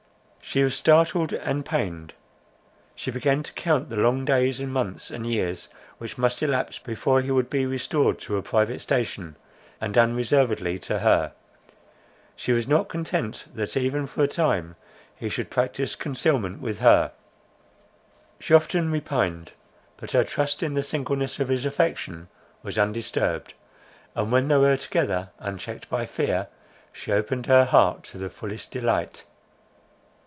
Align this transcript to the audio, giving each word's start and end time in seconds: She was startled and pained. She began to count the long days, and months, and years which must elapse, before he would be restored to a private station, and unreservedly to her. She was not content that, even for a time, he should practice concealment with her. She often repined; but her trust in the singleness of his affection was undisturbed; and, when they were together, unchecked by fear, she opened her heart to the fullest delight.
She 0.43 0.65
was 0.65 0.75
startled 0.75 1.31
and 1.31 1.65
pained. 1.65 2.11
She 2.93 3.09
began 3.09 3.41
to 3.41 3.53
count 3.53 3.87
the 3.89 3.95
long 3.95 4.25
days, 4.25 4.59
and 4.59 4.69
months, 4.73 5.09
and 5.09 5.25
years 5.25 5.69
which 5.97 6.17
must 6.17 6.43
elapse, 6.43 6.77
before 6.77 7.21
he 7.21 7.31
would 7.31 7.49
be 7.49 7.65
restored 7.65 8.19
to 8.21 8.35
a 8.35 8.41
private 8.41 8.81
station, 8.81 9.37
and 9.79 9.97
unreservedly 9.97 10.77
to 10.79 10.99
her. 10.99 11.31
She 12.35 12.51
was 12.51 12.67
not 12.67 12.89
content 12.89 13.45
that, 13.53 13.77
even 13.77 14.05
for 14.07 14.23
a 14.23 14.27
time, 14.27 14.75
he 15.15 15.29
should 15.29 15.49
practice 15.49 15.95
concealment 15.95 16.59
with 16.61 16.79
her. 16.79 17.13
She 18.41 18.53
often 18.53 18.91
repined; 18.91 19.53
but 19.95 20.11
her 20.11 20.25
trust 20.25 20.61
in 20.61 20.73
the 20.73 20.83
singleness 20.83 21.39
of 21.39 21.47
his 21.47 21.65
affection 21.65 22.27
was 22.61 22.77
undisturbed; 22.77 23.53
and, 24.15 24.29
when 24.33 24.49
they 24.49 24.57
were 24.57 24.75
together, 24.75 25.29
unchecked 25.39 25.89
by 25.89 26.05
fear, 26.05 26.47
she 26.91 27.13
opened 27.13 27.45
her 27.45 27.63
heart 27.63 28.03
to 28.05 28.17
the 28.17 28.29
fullest 28.29 28.71
delight. 28.71 29.23